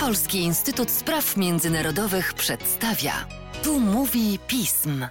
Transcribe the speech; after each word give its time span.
Polski 0.00 0.38
Instytut 0.38 0.90
Spraw 0.90 1.36
Międzynarodowych 1.36 2.34
przedstawia. 2.34 3.12
Tu 3.62 3.80
mówi 3.80 4.38
pism. 4.46 5.06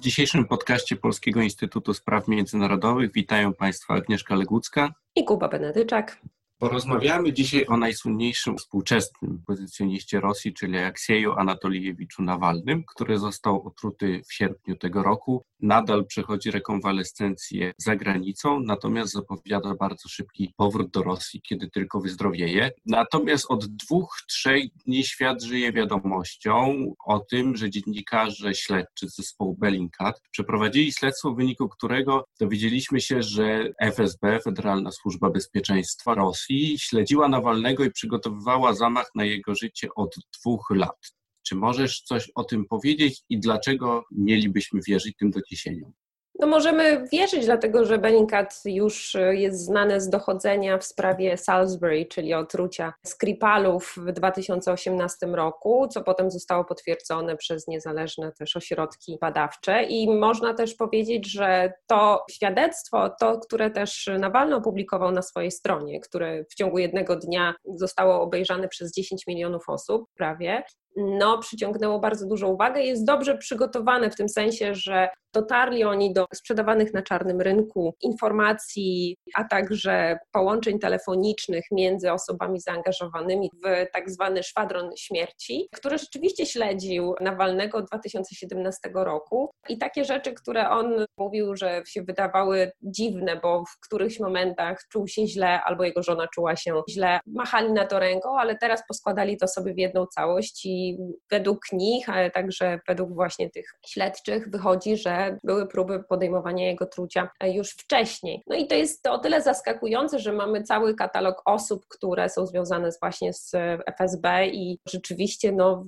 W 0.00 0.02
dzisiejszym 0.02 0.44
podcaście 0.44 0.96
Polskiego 0.96 1.42
Instytutu 1.42 1.94
Spraw 1.94 2.28
Międzynarodowych 2.28 3.12
witają 3.12 3.54
Państwa 3.54 3.94
Agnieszka 3.94 4.34
Legucka 4.34 4.94
i 5.16 5.24
Kuba 5.24 5.48
Benedyczak. 5.48 6.20
Porozmawiamy 6.58 7.32
dzisiaj 7.32 7.66
o 7.66 7.76
najsłynniejszym 7.76 8.58
współczesnym 8.58 9.42
pozycjoniście 9.46 10.20
Rosji, 10.20 10.54
czyli 10.54 10.78
Aleksieju 10.78 11.32
Anatolijewiczu 11.32 12.22
Nawalnym, 12.22 12.84
który 12.94 13.18
został 13.18 13.66
otruty 13.66 14.22
w 14.28 14.34
sierpniu 14.34 14.76
tego 14.76 15.02
roku. 15.02 15.44
Nadal 15.60 16.06
przechodzi 16.06 16.50
rekonwalescencję 16.50 17.72
za 17.78 17.96
granicą, 17.96 18.60
natomiast 18.60 19.12
zapowiada 19.12 19.74
bardzo 19.74 20.08
szybki 20.08 20.54
powrót 20.56 20.90
do 20.90 21.02
Rosji, 21.02 21.42
kiedy 21.42 21.70
tylko 21.70 22.00
wyzdrowieje. 22.00 22.70
Natomiast 22.86 23.46
od 23.48 23.66
dwóch, 23.66 24.16
trzech 24.28 24.64
dni 24.86 25.04
świat 25.04 25.42
żyje 25.42 25.72
wiadomością 25.72 26.84
o 27.06 27.18
tym, 27.18 27.56
że 27.56 27.70
dziennikarze 27.70 28.54
śledczy 28.54 29.08
z 29.08 29.16
zespołu 29.16 29.56
Bellingcat 29.58 30.20
przeprowadzili 30.30 30.92
śledztwo, 30.92 31.32
w 31.32 31.36
wyniku 31.36 31.68
którego 31.68 32.24
dowiedzieliśmy 32.40 33.00
się, 33.00 33.22
że 33.22 33.72
FSB, 33.80 34.40
Federalna 34.44 34.90
Służba 34.90 35.30
Bezpieczeństwa 35.30 36.14
Rosji, 36.14 36.43
Rosji 36.44 36.78
śledziła 36.78 37.28
Nawalnego 37.28 37.84
i 37.84 37.90
przygotowywała 37.90 38.74
zamach 38.74 39.10
na 39.14 39.24
jego 39.24 39.54
życie 39.54 39.88
od 39.96 40.14
dwóch 40.40 40.70
lat. 40.70 41.14
Czy 41.42 41.54
możesz 41.54 42.00
coś 42.00 42.30
o 42.34 42.44
tym 42.44 42.64
powiedzieć 42.64 43.22
i 43.28 43.40
dlaczego 43.40 44.04
mielibyśmy 44.10 44.80
wierzyć 44.86 45.16
tym 45.16 45.30
doniesieniom? 45.30 45.92
No 46.38 46.46
możemy 46.46 47.08
wierzyć, 47.12 47.44
dlatego 47.44 47.84
że 47.84 47.98
Bellingcat 47.98 48.60
już 48.64 49.14
e, 49.14 49.34
jest 49.36 49.64
znany 49.64 50.00
z 50.00 50.08
dochodzenia 50.08 50.78
w 50.78 50.84
sprawie 50.84 51.36
Salisbury, 51.36 52.06
czyli 52.06 52.34
otrucia 52.34 52.92
Skripalów 53.06 53.94
w 53.96 54.12
2018 54.12 55.26
roku, 55.26 55.88
co 55.88 56.02
potem 56.02 56.30
zostało 56.30 56.64
potwierdzone 56.64 57.36
przez 57.36 57.68
niezależne 57.68 58.32
też 58.32 58.56
ośrodki 58.56 59.18
badawcze. 59.20 59.82
I 59.82 60.10
można 60.10 60.54
też 60.54 60.74
powiedzieć, 60.74 61.32
że 61.32 61.72
to 61.86 62.24
świadectwo, 62.30 63.10
to, 63.20 63.38
które 63.38 63.70
też 63.70 64.10
Nawalny 64.18 64.56
opublikował 64.56 65.10
na 65.10 65.22
swojej 65.22 65.50
stronie, 65.50 66.00
które 66.00 66.44
w 66.44 66.54
ciągu 66.54 66.78
jednego 66.78 67.16
dnia 67.16 67.54
zostało 67.74 68.20
obejrzane 68.20 68.68
przez 68.68 68.92
10 68.92 69.26
milionów 69.26 69.68
osób 69.68 70.04
prawie, 70.14 70.62
no, 70.96 71.38
przyciągnęło 71.38 71.98
bardzo 71.98 72.26
dużą 72.26 72.48
uwagę. 72.48 72.82
Jest 72.82 73.04
dobrze 73.04 73.38
przygotowane 73.38 74.10
w 74.10 74.16
tym 74.16 74.28
sensie, 74.28 74.74
że 74.74 75.08
dotarli 75.34 75.84
oni 75.84 76.12
do 76.12 76.26
sprzedawanych 76.34 76.94
na 76.94 77.02
czarnym 77.02 77.40
rynku 77.40 77.94
informacji, 78.02 79.16
a 79.34 79.44
także 79.44 80.18
połączeń 80.32 80.78
telefonicznych 80.78 81.64
między 81.72 82.12
osobami 82.12 82.60
zaangażowanymi 82.60 83.50
w 83.64 83.86
tak 83.92 84.10
zwany 84.10 84.42
szwadron 84.42 84.90
śmierci, 84.96 85.68
który 85.74 85.98
rzeczywiście 85.98 86.46
śledził 86.46 87.14
Nawalnego 87.20 87.78
od 87.78 87.86
2017 87.86 88.90
roku. 88.94 89.50
I 89.68 89.78
takie 89.78 90.04
rzeczy, 90.04 90.32
które 90.32 90.70
on 90.70 91.04
mówił, 91.18 91.56
że 91.56 91.82
się 91.86 92.02
wydawały 92.02 92.72
dziwne, 92.82 93.40
bo 93.42 93.64
w 93.64 93.80
którychś 93.80 94.20
momentach 94.20 94.78
czuł 94.92 95.08
się 95.08 95.26
źle 95.26 95.62
albo 95.62 95.84
jego 95.84 96.02
żona 96.02 96.26
czuła 96.34 96.56
się 96.56 96.82
źle, 96.90 97.20
machali 97.26 97.72
na 97.72 97.86
to 97.86 97.98
ręką, 97.98 98.38
ale 98.38 98.56
teraz 98.58 98.82
poskładali 98.88 99.36
to 99.36 99.48
sobie 99.48 99.74
w 99.74 99.78
jedną 99.78 100.06
całość 100.06 100.66
i 100.66 100.83
według 101.30 101.60
nich, 101.72 102.08
ale 102.08 102.30
także 102.30 102.80
według 102.88 103.14
właśnie 103.14 103.50
tych 103.50 103.66
śledczych 103.86 104.50
wychodzi, 104.50 104.96
że 104.96 105.38
były 105.44 105.66
próby 105.66 106.04
podejmowania 106.08 106.66
jego 106.66 106.86
trucia 106.86 107.28
już 107.44 107.70
wcześniej. 107.70 108.42
No 108.46 108.56
i 108.56 108.66
to 108.66 108.74
jest 108.74 109.06
o 109.06 109.18
tyle 109.18 109.42
zaskakujące, 109.42 110.18
że 110.18 110.32
mamy 110.32 110.62
cały 110.62 110.94
katalog 110.94 111.42
osób, 111.44 111.86
które 111.88 112.28
są 112.28 112.46
związane 112.46 112.92
z 112.92 113.00
właśnie 113.00 113.32
z 113.32 113.52
FSB 113.86 114.46
i 114.46 114.78
rzeczywiście 114.88 115.52
no, 115.52 115.86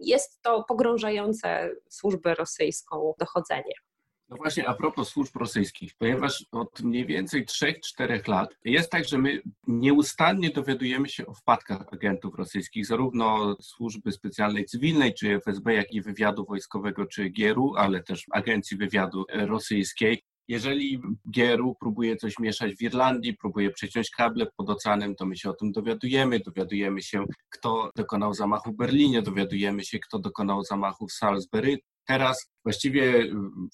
jest 0.00 0.42
to 0.42 0.64
pogrążające 0.68 1.70
służbę 1.88 2.34
rosyjską 2.34 3.14
dochodzenie. 3.18 3.74
No 4.30 4.36
właśnie, 4.36 4.68
a 4.68 4.74
propos 4.74 5.08
służb 5.08 5.36
rosyjskich, 5.36 5.92
ponieważ 5.98 6.46
od 6.52 6.80
mniej 6.80 7.06
więcej 7.06 7.46
3-4 7.46 8.28
lat 8.28 8.56
jest 8.64 8.90
tak, 8.90 9.04
że 9.04 9.18
my 9.18 9.42
nieustannie 9.66 10.50
dowiadujemy 10.50 11.08
się 11.08 11.26
o 11.26 11.34
wpadkach 11.34 11.92
agentów 11.92 12.34
rosyjskich, 12.34 12.86
zarówno 12.86 13.56
służby 13.60 14.12
specjalnej 14.12 14.64
cywilnej, 14.64 15.14
czy 15.14 15.34
FSB, 15.34 15.74
jak 15.74 15.92
i 15.92 16.02
wywiadu 16.02 16.44
wojskowego, 16.44 17.06
czy 17.06 17.28
GIER-u, 17.28 17.74
ale 17.76 18.02
też 18.02 18.24
agencji 18.30 18.76
wywiadu 18.76 19.24
rosyjskiej. 19.32 20.22
Jeżeli 20.48 21.00
GRU 21.24 21.74
próbuje 21.80 22.16
coś 22.16 22.38
mieszać 22.38 22.74
w 22.74 22.82
Irlandii, 22.82 23.36
próbuje 23.36 23.70
przeciąć 23.70 24.10
kable 24.10 24.46
pod 24.56 24.70
oceanem, 24.70 25.14
to 25.14 25.26
my 25.26 25.36
się 25.36 25.50
o 25.50 25.52
tym 25.52 25.72
dowiadujemy. 25.72 26.40
Dowiadujemy 26.40 27.02
się, 27.02 27.24
kto 27.48 27.90
dokonał 27.96 28.34
zamachu 28.34 28.72
w 28.72 28.76
Berlinie, 28.76 29.22
dowiadujemy 29.22 29.84
się, 29.84 29.98
kto 29.98 30.18
dokonał 30.18 30.64
zamachu 30.64 31.06
w 31.06 31.12
Salisbury. 31.12 31.78
Teraz 32.06 32.50
właściwie 32.64 33.24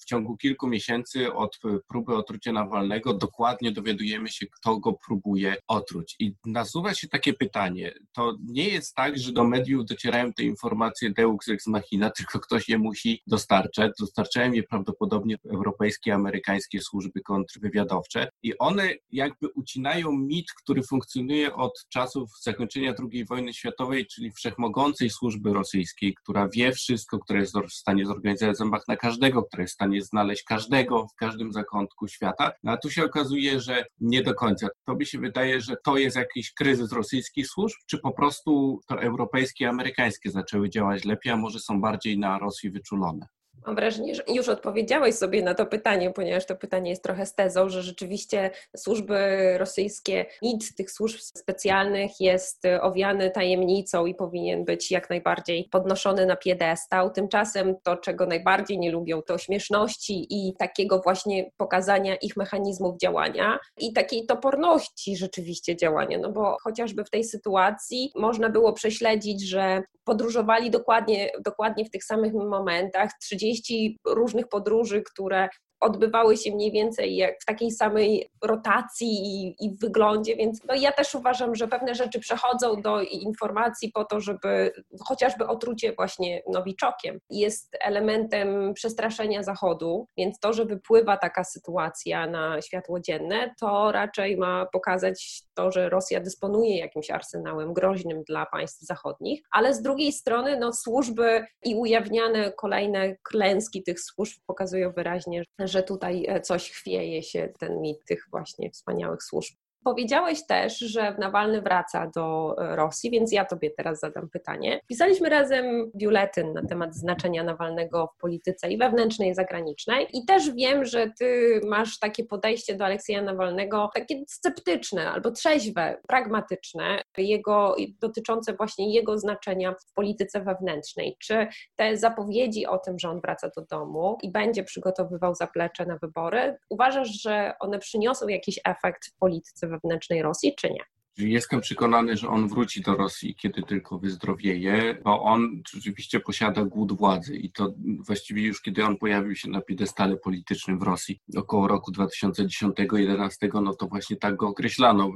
w 0.01 0.05
ciągu 0.05 0.37
kilku 0.37 0.67
miesięcy 0.67 1.33
od 1.33 1.59
próby 1.87 2.15
otrucia 2.15 2.51
Nawalnego 2.51 3.13
dokładnie 3.13 3.71
dowiadujemy 3.71 4.29
się, 4.29 4.45
kto 4.45 4.79
go 4.79 4.93
próbuje 4.93 5.55
otruć. 5.67 6.15
I 6.19 6.35
nasuwa 6.45 6.93
się 6.93 7.07
takie 7.07 7.33
pytanie, 7.33 7.93
to 8.13 8.37
nie 8.43 8.69
jest 8.69 8.95
tak, 8.95 9.17
że 9.17 9.31
do 9.31 9.43
mediów 9.43 9.85
docierają 9.85 10.33
te 10.33 10.43
informacje 10.43 11.11
deux 11.11 11.49
ex 11.49 11.67
machina, 11.67 12.09
tylko 12.17 12.39
ktoś 12.39 12.69
je 12.69 12.77
musi 12.77 13.21
dostarczać. 13.27 13.91
Dostarczają 13.99 14.51
je 14.51 14.63
prawdopodobnie 14.63 15.37
europejskie, 15.49 16.13
amerykańskie 16.13 16.81
służby 16.81 17.21
kontrwywiadowcze 17.21 18.29
i 18.43 18.57
one 18.57 18.93
jakby 19.11 19.47
ucinają 19.55 20.11
mit, 20.11 20.45
który 20.63 20.83
funkcjonuje 20.83 21.55
od 21.55 21.85
czasów 21.89 22.29
zakończenia 22.41 22.93
II 23.11 23.25
wojny 23.25 23.53
światowej, 23.53 24.07
czyli 24.07 24.31
wszechmogącej 24.31 25.09
służby 25.09 25.53
rosyjskiej, 25.53 26.15
która 26.23 26.49
wie 26.49 26.71
wszystko, 26.71 27.19
która 27.19 27.39
jest 27.39 27.55
w 27.69 27.73
stanie 27.73 28.05
zorganizować 28.05 28.57
na 28.87 28.97
każdego, 28.97 29.43
który 29.43 29.63
jest 29.63 29.73
w 29.73 29.75
stanie 29.75 30.01
znaleźć 30.01 30.43
każdego 30.43 31.07
w 31.07 31.15
każdym 31.15 31.53
zakątku 31.53 32.07
świata. 32.07 32.51
No 32.63 32.71
a 32.71 32.77
tu 32.77 32.89
się 32.89 33.05
okazuje, 33.05 33.59
że 33.59 33.85
nie 33.99 34.23
do 34.23 34.33
końca. 34.33 34.67
To 34.85 34.95
mi 34.95 35.05
się 35.05 35.19
wydaje, 35.19 35.61
że 35.61 35.75
to 35.83 35.97
jest 35.97 36.15
jakiś 36.15 36.53
kryzys 36.53 36.91
rosyjskich 36.91 37.47
służb, 37.47 37.75
czy 37.85 37.97
po 37.97 38.11
prostu 38.11 38.79
to 38.87 39.01
europejskie, 39.01 39.69
amerykańskie 39.69 40.31
zaczęły 40.31 40.69
działać 40.69 41.05
lepiej, 41.05 41.31
a 41.31 41.37
może 41.37 41.59
są 41.59 41.81
bardziej 41.81 42.19
na 42.19 42.39
Rosji 42.39 42.71
wyczulone. 42.71 43.27
Mam 43.65 43.75
wrażenie, 43.75 44.15
że 44.15 44.23
już 44.27 44.49
odpowiedziałeś 44.49 45.15
sobie 45.15 45.43
na 45.43 45.53
to 45.53 45.65
pytanie, 45.65 46.11
ponieważ 46.11 46.45
to 46.45 46.55
pytanie 46.55 46.89
jest 46.89 47.03
trochę 47.03 47.25
z 47.25 47.35
tezą, 47.35 47.69
że 47.69 47.83
rzeczywiście 47.83 48.51
służby 48.77 49.17
rosyjskie, 49.57 50.25
mit 50.41 50.75
tych 50.75 50.91
służb 50.91 51.19
specjalnych 51.19 52.11
jest 52.19 52.63
owiany 52.81 53.31
tajemnicą 53.31 54.05
i 54.05 54.15
powinien 54.15 54.65
być 54.65 54.91
jak 54.91 55.09
najbardziej 55.09 55.69
podnoszony 55.71 56.25
na 56.25 56.35
piedestał. 56.35 57.09
Tymczasem 57.09 57.75
to, 57.83 57.97
czego 57.97 58.25
najbardziej 58.25 58.79
nie 58.79 58.91
lubią, 58.91 59.21
to 59.21 59.37
śmieszności 59.37 60.27
i 60.29 60.53
takiego 60.59 60.99
właśnie 60.99 61.51
pokazania 61.57 62.15
ich 62.15 62.37
mechanizmów 62.37 62.97
działania 62.97 63.59
i 63.77 63.93
takiej 63.93 64.25
toporności 64.25 65.17
rzeczywiście 65.17 65.75
działania, 65.75 66.17
no 66.17 66.31
bo 66.31 66.57
chociażby 66.63 67.03
w 67.03 67.09
tej 67.09 67.23
sytuacji 67.23 68.11
można 68.15 68.49
było 68.49 68.73
prześledzić, 68.73 69.49
że 69.49 69.83
podróżowali 70.03 70.71
dokładnie, 70.71 71.31
dokładnie 71.45 71.85
w 71.85 71.89
tych 71.89 72.03
samych 72.03 72.33
momentach, 72.33 73.11
30 73.21 73.54
30 73.55 73.97
różnych 74.05 74.47
podróży, 74.47 75.01
które 75.01 75.49
odbywały 75.79 76.37
się 76.37 76.55
mniej 76.55 76.71
więcej 76.71 77.15
jak 77.15 77.35
w 77.41 77.45
takiej 77.45 77.71
samej 77.71 78.29
rotacji 78.43 79.07
i, 79.07 79.55
i, 79.65 79.77
wyglądzie, 79.81 80.35
więc 80.35 80.59
no 80.67 80.75
ja 80.75 80.91
też 80.91 81.15
uważam, 81.15 81.55
że 81.55 81.67
pewne 81.67 81.95
rzeczy 81.95 82.19
przechodzą 82.19 82.81
do 82.81 83.01
informacji 83.01 83.91
po 83.91 84.05
to, 84.05 84.19
żeby 84.19 84.71
chociażby 85.07 85.47
otrucie 85.47 85.93
właśnie 85.93 86.43
nowiczokiem 86.53 87.19
jest 87.29 87.77
elementem 87.79 88.73
przestraszenia 88.73 89.43
Zachodu, 89.43 90.07
więc 90.17 90.39
to, 90.39 90.53
że 90.53 90.65
wypływa 90.65 91.17
taka 91.17 91.43
sytuacja 91.43 92.27
na 92.27 92.61
światło 92.61 92.99
dzienne, 92.99 93.53
to 93.59 93.91
raczej 93.91 94.37
ma 94.37 94.65
pokazać 94.65 95.44
to, 95.55 95.71
że 95.71 95.89
Rosja 95.89 96.19
dysponuje 96.19 96.77
jakimś 96.77 97.11
arsenałem 97.11 97.73
groźnym 97.73 98.23
dla 98.23 98.45
państw 98.45 98.81
zachodnich, 98.81 99.41
ale 99.51 99.73
z 99.73 99.81
drugiej 99.81 100.11
strony 100.11 100.59
no, 100.59 100.73
służby 100.73 101.45
i 101.63 101.75
ujawniane 101.75 102.51
kolejne 102.51 103.15
klęski 103.23 103.83
tych 103.83 103.99
służb 103.99 104.39
pokazują 104.47 104.91
wyraźnie, 104.91 105.43
że 105.59 105.83
tutaj 105.83 106.25
e, 106.27 106.41
coś 106.41 106.71
chwieje 106.71 107.23
się, 107.23 107.49
ten 107.59 107.81
mit 107.81 108.05
tych 108.05 108.27
właśnie 108.31 108.71
wspaniałych 108.71 109.23
służb. 109.23 109.55
Powiedziałeś 109.85 110.45
też, 110.45 110.79
że 110.79 111.15
Nawalny 111.19 111.61
wraca 111.61 112.11
do 112.15 112.55
e, 112.57 112.75
Rosji, 112.75 113.11
więc 113.11 113.31
ja 113.31 113.45
Tobie 113.45 113.71
teraz 113.71 113.99
zadam 113.99 114.29
pytanie. 114.29 114.79
Pisaliśmy 114.87 115.29
razem 115.29 115.91
biuletyn 115.95 116.53
na 116.53 116.65
temat 116.65 116.95
znaczenia 116.95 117.43
Nawalnego 117.43 118.07
w 118.07 118.21
polityce 118.21 118.71
i 118.71 118.77
wewnętrznej, 118.77 119.29
i 119.29 119.35
zagranicznej. 119.35 120.07
I 120.13 120.25
też 120.25 120.51
wiem, 120.51 120.85
że 120.85 121.11
Ty 121.19 121.61
masz 121.67 121.99
takie 121.99 122.23
podejście 122.23 122.75
do 122.75 122.85
Aleksieja 122.85 123.21
Nawalnego, 123.21 123.89
takie 123.95 124.23
sceptyczne 124.27 125.11
albo 125.11 125.31
trzeźwe, 125.31 126.01
pragmatyczne, 126.07 127.01
jego, 127.17 127.75
dotyczące 128.01 128.53
właśnie 128.53 128.93
jego 128.93 129.17
znaczenia 129.17 129.71
w 129.71 129.93
polityce 129.93 130.41
wewnętrznej. 130.41 131.17
Czy 131.19 131.47
te 131.75 131.97
zapowiedzi 131.97 132.65
o 132.65 132.77
tym, 132.77 132.99
że 132.99 133.09
on 133.09 133.21
wraca 133.21 133.49
do 133.55 133.61
domu 133.61 134.17
i 134.21 134.31
będzie 134.31 134.63
przygotowywał 134.63 135.35
zaplecze 135.35 135.85
na 135.85 135.97
wybory, 135.97 136.57
uważasz, 136.69 137.21
że 137.21 137.53
one 137.59 137.79
przyniosą 137.79 138.27
jakiś 138.27 138.59
efekt 138.65 139.05
w 139.05 139.17
polityce 139.17 139.67
wewnętrznej 139.67 139.74
Rosji, 140.21 140.55
czy 140.55 140.69
nie? 140.69 140.94
Jestem 141.17 141.61
przekonany, 141.61 142.17
że 142.17 142.29
on 142.29 142.47
wróci 142.47 142.81
do 142.81 142.95
Rosji, 142.95 143.35
kiedy 143.35 143.63
tylko 143.63 143.99
wyzdrowieje, 143.99 144.97
bo 145.03 145.23
on 145.23 145.61
rzeczywiście 145.73 146.19
posiada 146.19 146.65
głód 146.65 146.97
władzy 146.97 147.37
i 147.37 147.51
to 147.51 147.73
właściwie 147.99 148.41
już 148.41 148.61
kiedy 148.61 148.85
on 148.85 148.97
pojawił 148.97 149.35
się 149.35 149.49
na 149.49 149.61
piedestale 149.61 150.17
politycznym 150.17 150.79
w 150.79 150.83
Rosji 150.83 151.19
około 151.35 151.67
roku 151.67 151.91
2010-2011, 151.91 153.61
no 153.63 153.75
to 153.75 153.87
właśnie 153.87 154.15
tak 154.15 154.35
go 154.35 154.47
określano, 154.47 155.13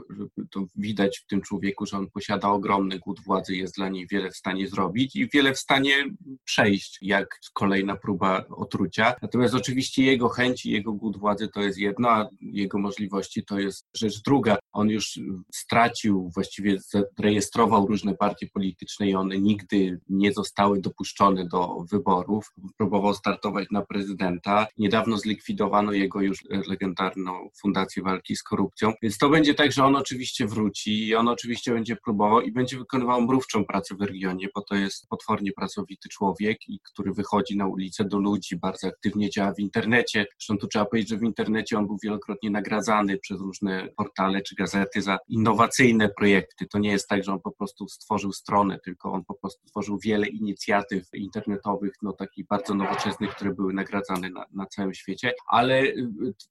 to 0.51 0.65
widać 0.75 1.19
w 1.19 1.25
tym 1.25 1.41
człowieku, 1.41 1.85
że 1.85 1.97
on 1.97 2.09
posiada 2.09 2.49
ogromny 2.49 2.99
głód 2.99 3.19
władzy, 3.19 3.55
jest 3.55 3.75
dla 3.75 3.89
niej 3.89 4.07
wiele 4.07 4.31
w 4.31 4.37
stanie 4.37 4.67
zrobić 4.67 5.15
i 5.15 5.29
wiele 5.29 5.53
w 5.53 5.59
stanie 5.59 5.95
przejść, 6.43 6.97
jak 7.01 7.39
kolejna 7.53 7.95
próba 7.95 8.45
otrucia. 8.49 9.15
Natomiast 9.21 9.55
oczywiście 9.55 10.03
jego 10.03 10.29
chęci, 10.29 10.71
jego 10.71 10.93
głód 10.93 11.17
władzy 11.17 11.47
to 11.47 11.61
jest 11.61 11.77
jedno, 11.77 12.09
a 12.09 12.29
jego 12.41 12.77
możliwości 12.77 13.45
to 13.45 13.59
jest 13.59 13.87
rzecz 13.95 14.21
druga. 14.21 14.57
On 14.71 14.89
już 14.89 15.19
stracił, 15.53 15.88
właściwie 16.33 16.77
zarejestrował 17.17 17.87
różne 17.87 18.15
partie 18.15 18.47
polityczne 18.47 19.09
i 19.09 19.15
one 19.15 19.39
nigdy 19.39 19.99
nie 20.09 20.33
zostały 20.33 20.81
dopuszczone 20.81 21.45
do 21.45 21.85
wyborów. 21.91 22.51
Próbował 22.77 23.13
startować 23.13 23.67
na 23.71 23.81
prezydenta. 23.81 24.67
Niedawno 24.77 25.17
zlikwidowano 25.17 25.91
jego 25.91 26.21
już 26.21 26.43
legendarną 26.67 27.49
Fundację 27.61 28.03
Walki 28.03 28.35
z 28.35 28.43
Korupcją. 28.43 28.93
Więc 29.01 29.17
to 29.17 29.29
będzie 29.29 29.53
tak, 29.53 29.71
że 29.71 29.85
on 29.85 29.95
oczywiście 29.95 30.47
wróci 30.47 31.07
i 31.07 31.15
on 31.15 31.27
oczywiście 31.27 31.73
będzie 31.73 31.95
próbował 31.95 32.41
i 32.41 32.51
będzie 32.51 32.77
wykonywał 32.77 33.21
mrówczą 33.21 33.65
pracę 33.65 33.95
w 33.95 34.01
regionie, 34.01 34.47
bo 34.55 34.61
to 34.61 34.75
jest 34.75 35.07
potwornie 35.07 35.51
pracowity 35.51 36.09
człowiek, 36.09 36.69
i 36.69 36.79
który 36.79 37.13
wychodzi 37.13 37.57
na 37.57 37.67
ulicę 37.67 38.05
do 38.05 38.17
ludzi, 38.17 38.55
bardzo 38.55 38.87
aktywnie 38.87 39.29
działa 39.29 39.53
w 39.53 39.59
internecie. 39.59 40.25
Zresztą 40.39 40.57
tu 40.57 40.67
trzeba 40.67 40.85
powiedzieć, 40.85 41.09
że 41.09 41.17
w 41.17 41.23
internecie 41.23 41.77
on 41.77 41.87
był 41.87 41.97
wielokrotnie 42.03 42.49
nagradzany 42.49 43.17
przez 43.17 43.41
różne 43.41 43.89
portale 43.97 44.41
czy 44.41 44.55
gazety 44.55 45.01
za 45.01 45.17
innowacyjne 45.79 46.09
projekty. 46.09 46.67
To 46.67 46.79
nie 46.79 46.91
jest 46.91 47.07
tak, 47.07 47.23
że 47.23 47.31
on 47.31 47.39
po 47.39 47.51
prostu 47.51 47.87
stworzył 47.87 48.33
stronę, 48.33 48.79
tylko 48.79 49.11
on 49.11 49.25
po 49.25 49.33
prostu 49.33 49.67
stworzył 49.67 49.99
wiele 49.99 50.27
inicjatyw 50.27 51.03
internetowych, 51.13 51.93
no 52.01 52.13
takich 52.13 52.47
bardzo 52.47 52.73
nowoczesnych, 52.73 53.35
które 53.35 53.53
były 53.53 53.73
nagradzane 53.73 54.29
na, 54.29 54.45
na 54.53 54.65
całym 54.65 54.93
świecie. 54.93 55.33
Ale 55.47 55.83
y, 55.83 55.95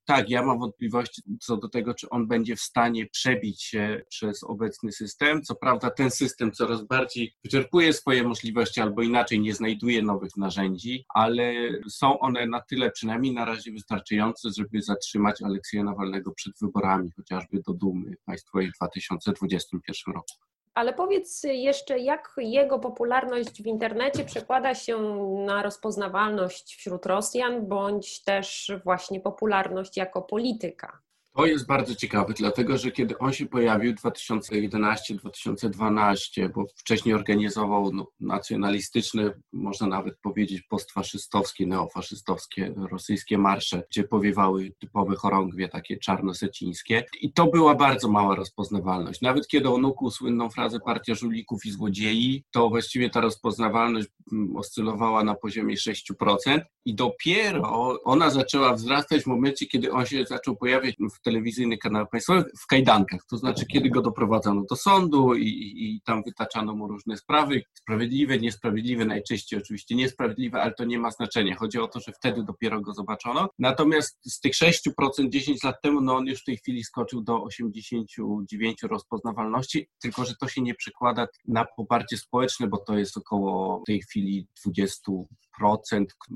tak, 0.05 0.29
ja 0.29 0.43
mam 0.43 0.59
wątpliwości 0.59 1.21
co 1.39 1.57
do 1.57 1.69
tego, 1.69 1.93
czy 1.93 2.09
on 2.09 2.27
będzie 2.27 2.55
w 2.55 2.61
stanie 2.61 3.05
przebić 3.05 3.63
się 3.63 4.01
przez 4.09 4.43
obecny 4.43 4.91
system. 4.91 5.43
Co 5.43 5.55
prawda 5.55 5.89
ten 5.89 6.11
system 6.11 6.51
coraz 6.51 6.83
bardziej 6.83 7.33
wyczerpuje 7.43 7.93
swoje 7.93 8.23
możliwości, 8.23 8.81
albo 8.81 9.01
inaczej 9.01 9.39
nie 9.39 9.53
znajduje 9.53 10.01
nowych 10.01 10.37
narzędzi, 10.37 11.05
ale 11.13 11.53
są 11.89 12.19
one 12.19 12.45
na 12.45 12.61
tyle 12.61 12.91
przynajmniej 12.91 13.33
na 13.33 13.45
razie 13.45 13.71
wystarczające, 13.71 14.49
żeby 14.57 14.81
zatrzymać 14.81 15.41
Aleksieja 15.41 15.83
Nawalnego 15.83 16.31
przed 16.31 16.53
wyborami, 16.61 17.11
chociażby 17.15 17.61
do 17.67 17.73
Dumy 17.73 18.15
państwowej 18.25 18.71
w 18.71 18.77
2021 19.23 20.13
roku. 20.13 20.33
Ale 20.73 20.93
powiedz 20.93 21.43
jeszcze, 21.43 21.99
jak 21.99 22.33
jego 22.37 22.79
popularność 22.79 23.63
w 23.63 23.65
internecie 23.67 24.25
przekłada 24.25 24.75
się 24.75 24.97
na 25.45 25.63
rozpoznawalność 25.63 26.75
wśród 26.75 27.05
Rosjan, 27.05 27.67
bądź 27.67 28.23
też 28.23 28.71
właśnie 28.83 29.19
popularność 29.19 29.97
jako 29.97 30.21
polityka? 30.21 31.01
To 31.35 31.45
jest 31.45 31.67
bardzo 31.67 31.95
ciekawe, 31.95 32.33
dlatego 32.33 32.77
że 32.77 32.91
kiedy 32.91 33.17
on 33.17 33.33
się 33.33 33.45
pojawił 33.45 33.93
2011-2012, 33.93 36.49
bo 36.55 36.65
wcześniej 36.75 37.15
organizował 37.15 37.91
no, 37.93 38.07
nacjonalistyczne, 38.19 39.33
można 39.53 39.87
nawet 39.87 40.19
powiedzieć 40.19 40.61
postfaszystowskie, 40.61 41.67
neofaszystowskie 41.67 42.73
rosyjskie 42.91 43.37
marsze, 43.37 43.83
gdzie 43.91 44.03
powiewały 44.03 44.71
typowe 44.79 45.15
chorągwie, 45.15 45.69
takie 45.69 45.97
czarnosecińskie. 45.97 47.05
I 47.21 47.33
to 47.33 47.47
była 47.47 47.75
bardzo 47.75 48.09
mała 48.09 48.35
rozpoznawalność. 48.35 49.21
Nawet 49.21 49.47
kiedy 49.47 49.69
on 49.69 49.85
ukuł 49.85 50.11
słynną 50.11 50.49
frazę 50.49 50.79
partia 50.79 51.15
żulików 51.15 51.65
i 51.65 51.71
złodziei, 51.71 52.43
to 52.51 52.69
właściwie 52.69 53.09
ta 53.09 53.21
rozpoznawalność 53.21 54.07
mm, 54.31 54.55
oscylowała 54.55 55.23
na 55.23 55.35
poziomie 55.35 55.75
6%. 55.75 56.61
I 56.85 56.95
dopiero 56.95 57.99
ona 58.03 58.29
zaczęła 58.29 58.73
wzrastać 58.73 59.23
w 59.23 59.27
momencie, 59.27 59.65
kiedy 59.65 59.91
on 59.91 60.05
się 60.05 60.25
zaczął 60.25 60.55
pojawiać 60.55 60.95
w 61.13 61.18
telewizyjny 61.23 61.77
kanał 61.77 62.07
państwowy 62.07 62.45
w 62.59 62.67
kajdankach, 62.67 63.21
to 63.29 63.37
znaczy 63.37 63.65
kiedy 63.65 63.89
go 63.89 64.01
doprowadzano 64.01 64.63
do 64.69 64.75
sądu 64.75 65.35
i, 65.35 65.47
i, 65.47 66.01
tam 66.05 66.23
wytaczano 66.23 66.75
mu 66.75 66.87
różne 66.87 67.17
sprawy, 67.17 67.61
sprawiedliwe, 67.73 68.39
niesprawiedliwe, 68.39 69.05
najczęściej 69.05 69.59
oczywiście 69.59 69.95
niesprawiedliwe, 69.95 70.61
ale 70.61 70.73
to 70.73 70.85
nie 70.85 70.99
ma 70.99 71.11
znaczenia. 71.11 71.55
Chodzi 71.55 71.79
o 71.79 71.87
to, 71.87 71.99
że 71.99 72.11
wtedy 72.11 72.43
dopiero 72.43 72.81
go 72.81 72.93
zobaczono. 72.93 73.49
Natomiast 73.59 74.19
z 74.25 74.39
tych 74.39 74.53
6% 74.53 75.29
10 75.29 75.63
lat 75.63 75.81
temu, 75.81 76.01
no 76.01 76.15
on 76.15 76.25
już 76.25 76.41
w 76.41 76.45
tej 76.45 76.57
chwili 76.57 76.83
skoczył 76.83 77.21
do 77.21 77.43
89 77.43 78.83
rozpoznawalności, 78.83 79.87
tylko 80.01 80.25
że 80.25 80.35
to 80.35 80.47
się 80.47 80.61
nie 80.61 80.75
przekłada 80.75 81.27
na 81.47 81.65
poparcie 81.77 82.17
społeczne, 82.17 82.67
bo 82.67 82.77
to 82.77 82.97
jest 82.97 83.17
około 83.17 83.79
w 83.79 83.85
tej 83.85 84.01
chwili 84.01 84.47
20 84.65 85.11
procent 85.11 85.48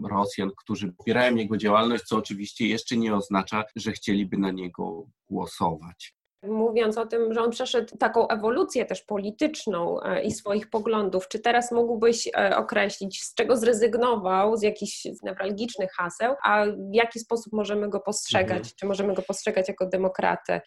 Rosjan, 0.10 0.50
którzy 0.58 0.94
popierają 0.94 1.36
jego 1.36 1.58
działalność, 1.58 2.04
co 2.04 2.18
oczywiście 2.18 2.68
jeszcze 2.68 2.98
nie 2.98 3.16
oznacza, 3.16 3.64
że 3.76 3.92
chcieliby 3.92 4.38
na 4.38 4.52
niego 4.52 5.06
głosować 5.30 6.16
mówiąc 6.48 6.98
o 6.98 7.06
tym, 7.06 7.34
że 7.34 7.42
on 7.42 7.52
przeszedł 7.52 7.98
taką 7.98 8.28
ewolucję 8.28 8.86
też 8.86 9.02
polityczną 9.02 10.02
e, 10.02 10.24
i 10.24 10.32
swoich 10.32 10.70
poglądów, 10.70 11.28
czy 11.28 11.40
teraz 11.40 11.72
mógłbyś 11.72 12.30
e, 12.38 12.58
określić, 12.58 13.24
z 13.24 13.34
czego 13.34 13.58
zrezygnował, 13.58 14.58
z 14.58 14.62
jakichś 14.62 15.08
newralgicznych 15.24 15.92
haseł, 15.92 16.36
a 16.44 16.66
w 16.66 16.94
jaki 16.94 17.20
sposób 17.20 17.54
możemy 17.54 17.90
go 17.90 18.00
postrzegać, 18.00 18.58
mhm. 18.58 18.74
czy 18.80 18.86
możemy 18.86 19.14
go 19.14 19.22
postrzegać 19.22 19.68
jako 19.68 19.86
demokratę? 19.86 20.62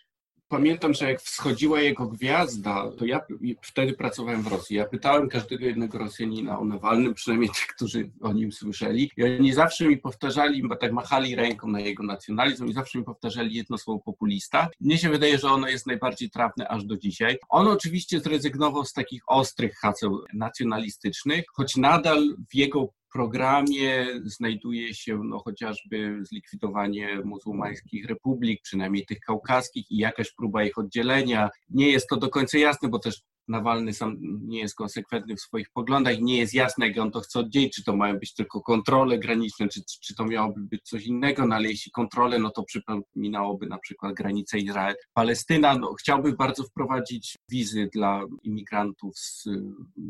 Pamiętam, 0.48 0.94
że 0.94 1.10
jak 1.10 1.20
wschodziła 1.20 1.80
jego 1.80 2.06
gwiazda, 2.06 2.90
to 2.98 3.04
ja 3.04 3.20
wtedy 3.62 3.92
pracowałem 3.92 4.42
w 4.42 4.46
Rosji. 4.46 4.76
Ja 4.76 4.84
pytałem 4.84 5.28
każdego 5.28 5.64
jednego 5.64 5.98
Rosjanina 5.98 6.58
o 6.58 6.64
Nawalnym, 6.64 7.14
przynajmniej 7.14 7.50
tych, 7.50 7.66
którzy 7.66 8.10
o 8.20 8.32
nim 8.32 8.52
słyszeli. 8.52 9.10
I 9.16 9.24
oni 9.24 9.52
zawsze 9.52 9.84
mi 9.84 9.96
powtarzali, 9.96 10.68
bo 10.68 10.76
tak 10.76 10.92
machali 10.92 11.34
ręką 11.34 11.68
na 11.68 11.80
jego 11.80 12.02
nacjonalizm 12.02 12.66
i 12.66 12.72
zawsze 12.72 12.98
mi 12.98 13.04
powtarzali 13.04 13.54
jedno 13.54 13.78
słowo 13.78 14.00
populista. 14.00 14.68
Mnie 14.80 14.98
się 14.98 15.10
wydaje, 15.10 15.38
że 15.38 15.48
ono 15.48 15.68
jest 15.68 15.86
najbardziej 15.86 16.30
trafne 16.30 16.68
aż 16.68 16.84
do 16.84 16.96
dzisiaj. 16.96 17.38
On 17.48 17.68
oczywiście 17.68 18.20
zrezygnował 18.20 18.84
z 18.84 18.92
takich 18.92 19.22
ostrych 19.26 19.76
haseł 19.76 20.24
nacjonalistycznych, 20.34 21.44
choć 21.52 21.76
nadal 21.76 22.36
w 22.50 22.54
jego 22.54 22.88
programie 23.16 24.06
znajduje 24.24 24.94
się 24.94 25.20
no, 25.24 25.38
chociażby 25.38 26.18
zlikwidowanie 26.22 27.20
muzułmańskich 27.24 28.06
republik, 28.06 28.60
przynajmniej 28.62 29.06
tych 29.06 29.20
kaukaskich 29.20 29.90
i 29.90 29.96
jakaś 29.96 30.32
próba 30.32 30.64
ich 30.64 30.78
oddzielenia. 30.78 31.50
Nie 31.70 31.90
jest 31.90 32.08
to 32.08 32.16
do 32.16 32.28
końca 32.28 32.58
jasne, 32.58 32.88
bo 32.88 32.98
też 32.98 33.22
Nawalny 33.48 33.92
sam 33.92 34.16
nie 34.20 34.58
jest 34.60 34.74
konsekwentny 34.74 35.36
w 35.36 35.40
swoich 35.40 35.70
poglądach 35.70 36.20
nie 36.20 36.38
jest 36.38 36.54
jasne, 36.54 36.88
jak 36.88 36.98
on 36.98 37.10
to 37.10 37.20
chce 37.20 37.38
oddzielić, 37.38 37.74
czy 37.74 37.84
to 37.84 37.96
mają 37.96 38.18
być 38.18 38.34
tylko 38.34 38.60
kontrole 38.62 39.18
graniczne, 39.18 39.68
czy, 39.68 39.80
czy 40.02 40.14
to 40.14 40.24
miałoby 40.24 40.60
być 40.60 40.82
coś 40.82 41.06
innego, 41.06 41.46
no 41.46 41.56
ale 41.56 41.68
jeśli 41.68 41.92
kontrole, 41.92 42.38
no 42.38 42.50
to 42.50 42.62
przypominałoby 42.62 43.66
na 43.66 43.78
przykład 43.78 44.14
granicę 44.14 44.58
Izrael-Palestyna. 44.58 45.78
No, 45.80 45.94
chciałby 45.94 46.32
bardzo 46.32 46.64
wprowadzić 46.64 47.36
wizy 47.50 47.88
dla 47.92 48.22
imigrantów 48.42 49.18
z 49.18 49.48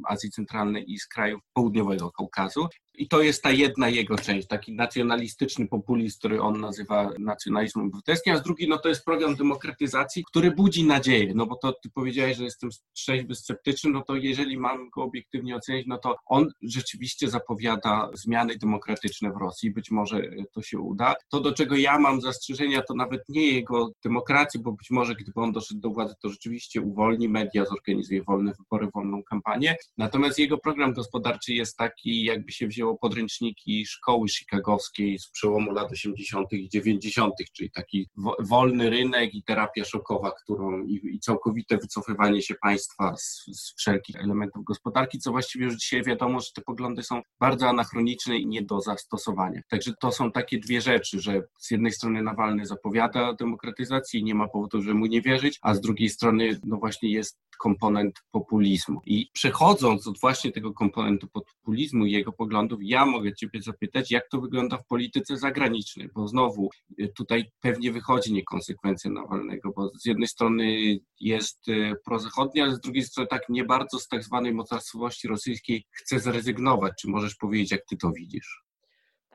Azji 0.08 0.30
Centralnej 0.30 0.92
i 0.92 0.98
z 0.98 1.06
krajów 1.06 1.40
południowego 1.52 2.10
Kaukazu. 2.10 2.66
I 2.96 3.08
to 3.08 3.22
jest 3.22 3.42
ta 3.42 3.50
jedna 3.50 3.88
jego 3.88 4.18
część, 4.18 4.48
taki 4.48 4.72
nacjonalistyczny 4.72 5.68
populizm, 5.68 6.18
który 6.18 6.40
on 6.40 6.60
nazywa 6.60 7.10
nacjonalizmem 7.18 7.86
obywatelskim, 7.86 8.32
a 8.32 8.36
z 8.36 8.42
drugiej 8.42 8.68
no 8.68 8.78
to 8.78 8.88
jest 8.88 9.04
program 9.04 9.36
demokratyzacji, 9.36 10.24
który 10.24 10.50
budzi 10.50 10.84
nadzieję, 10.84 11.32
no 11.34 11.46
bo 11.46 11.56
to 11.56 11.72
ty 11.72 11.90
powiedziałeś, 11.90 12.36
że 12.36 12.44
jestem 12.44 12.70
trzeźwy 12.92 13.34
sceptyczny, 13.34 13.90
no 13.90 14.02
to 14.02 14.16
jeżeli 14.16 14.58
mam 14.58 14.90
go 14.90 15.02
obiektywnie 15.02 15.56
ocenić, 15.56 15.86
no 15.86 15.98
to 15.98 16.16
on 16.26 16.48
rzeczywiście 16.62 17.30
zapowiada 17.30 18.10
zmiany 18.14 18.56
demokratyczne 18.56 19.32
w 19.32 19.36
Rosji, 19.36 19.70
być 19.70 19.90
może 19.90 20.22
to 20.52 20.62
się 20.62 20.78
uda. 20.78 21.14
To, 21.30 21.40
do 21.40 21.52
czego 21.52 21.76
ja 21.76 21.98
mam 21.98 22.20
zastrzeżenia, 22.20 22.82
to 22.82 22.94
nawet 22.94 23.22
nie 23.28 23.52
jego 23.52 23.92
demokracji, 24.04 24.60
bo 24.60 24.72
być 24.72 24.90
może 24.90 25.14
gdyby 25.14 25.40
on 25.40 25.52
doszedł 25.52 25.80
do 25.80 25.90
władzy, 25.90 26.14
to 26.22 26.28
rzeczywiście 26.28 26.80
uwolni 26.80 27.28
media, 27.28 27.64
zorganizuje 27.64 28.22
wolne 28.22 28.52
wybory, 28.58 28.88
wolną 28.94 29.22
kampanię. 29.22 29.76
Natomiast 29.98 30.38
jego 30.38 30.58
program 30.58 30.92
gospodarczy 30.92 31.54
jest 31.54 31.76
taki, 31.76 32.24
jakby 32.24 32.52
się 32.52 32.66
wziął 32.66 32.85
wzięło 32.86 32.98
podręczniki 32.98 33.86
szkoły 33.86 34.28
chicagowskiej 34.28 35.18
z 35.18 35.30
przełomu 35.30 35.72
lat 35.72 35.92
80. 35.92 36.52
i 36.52 36.68
90., 36.68 37.34
czyli 37.52 37.70
taki 37.70 38.08
wolny 38.40 38.90
rynek 38.90 39.34
i 39.34 39.42
terapia 39.42 39.84
szokowa, 39.84 40.30
którą 40.30 40.84
i, 40.84 41.00
i 41.14 41.20
całkowite 41.20 41.76
wycofywanie 41.76 42.42
się 42.42 42.54
państwa 42.54 43.16
z, 43.16 43.44
z, 43.52 43.74
wszelkich 43.76 44.16
elementów 44.16 44.64
gospodarki, 44.64 45.18
co 45.18 45.30
właściwie 45.30 45.64
już 45.64 45.76
dzisiaj 45.76 46.02
wiadomo, 46.02 46.40
że 46.40 46.46
te 46.54 46.62
poglądy 46.62 47.02
są 47.02 47.22
bardzo 47.40 47.68
anachroniczne 47.68 48.38
i 48.38 48.46
nie 48.46 48.62
do 48.62 48.80
zastosowania. 48.80 49.60
Także 49.70 49.92
to 50.00 50.12
są 50.12 50.32
takie 50.32 50.58
dwie 50.58 50.80
rzeczy, 50.80 51.20
że 51.20 51.42
z 51.58 51.70
jednej 51.70 51.92
strony 51.92 52.22
Nawalny 52.22 52.66
zapowiada 52.66 53.32
demokratyzację 53.32 54.20
i 54.20 54.24
nie 54.24 54.34
ma 54.34 54.48
powodu, 54.48 54.82
żeby 54.82 54.94
mu 54.94 55.06
nie 55.06 55.22
wierzyć, 55.22 55.58
a 55.62 55.74
z 55.74 55.80
drugiej 55.80 56.08
strony 56.08 56.60
no 56.64 56.76
właśnie 56.76 57.10
jest 57.10 57.38
komponent 57.58 58.14
populizmu. 58.30 59.00
I 59.06 59.30
przechodząc 59.32 60.06
od 60.06 60.20
właśnie 60.20 60.52
tego 60.52 60.72
komponentu 60.72 61.28
populizmu 61.28 62.06
i 62.06 62.12
jego 62.12 62.32
poglądów, 62.32 62.75
ja 62.80 63.06
mogę 63.06 63.34
Ciebie 63.34 63.62
zapytać, 63.62 64.10
jak 64.10 64.28
to 64.28 64.40
wygląda 64.40 64.76
w 64.76 64.86
polityce 64.86 65.36
zagranicznej, 65.36 66.08
bo 66.14 66.28
znowu 66.28 66.70
y, 67.00 67.12
tutaj 67.16 67.44
pewnie 67.60 67.92
wychodzi 67.92 68.32
niekonsekwencja 68.32 69.10
Nawalnego, 69.10 69.72
bo 69.76 69.90
z 69.98 70.04
jednej 70.06 70.28
strony 70.28 70.98
jest 71.20 71.68
y, 71.68 71.92
prozachodni, 72.04 72.60
ale 72.60 72.74
z 72.74 72.80
drugiej 72.80 73.04
strony 73.04 73.28
tak 73.28 73.42
nie 73.48 73.64
bardzo 73.64 73.98
z 73.98 74.08
tak 74.08 74.24
zwanej 74.24 74.54
mocarstwowości 74.54 75.28
rosyjskiej 75.28 75.84
chce 75.90 76.20
zrezygnować. 76.20 76.92
Czy 77.00 77.08
możesz 77.08 77.34
powiedzieć, 77.34 77.70
jak 77.70 77.84
Ty 77.88 77.96
to 77.96 78.12
widzisz? 78.12 78.65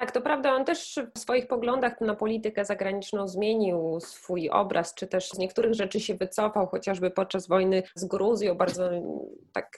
Tak, 0.02 0.12
to 0.12 0.22
prawda, 0.22 0.54
on 0.56 0.66
też 0.66 1.00
w 1.16 1.20
swoich 1.20 1.48
poglądach 1.48 2.02
na 2.02 2.16
politykę 2.16 2.66
zagraniczną 2.66 3.28
zmienił 3.28 4.00
swój 4.00 4.50
obraz, 4.50 4.94
czy 4.94 5.08
też 5.08 5.30
z 5.30 5.38
niektórych 5.38 5.74
rzeczy 5.74 6.00
się 6.00 6.16
wycofał, 6.16 6.68
chociażby 6.68 7.12
podczas 7.12 7.48
wojny 7.48 7.84
z 7.96 8.06
Gruzją, 8.06 8.56
bardzo 8.56 8.90
tak 9.54 9.78